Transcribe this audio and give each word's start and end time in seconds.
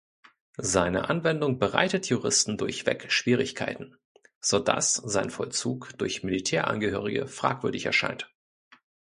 Seine 0.57 1.09
Anwendung 1.11 1.59
bereitet 1.59 2.07
Juristen 2.09 2.57
durchweg 2.57 3.11
Schwierigkeiten, 3.11 3.97
so 4.39 4.57
dass 4.57 4.95
sein 4.95 5.29
Vollzug 5.29 5.95
durch 5.99 6.23
Militärangehörige 6.23 7.27
fragwürdig 7.27 7.85
erscheint. 7.85 8.33